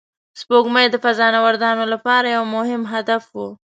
[0.39, 3.37] سپوږمۍ د فضانوردانو لپاره یو مهم هدف و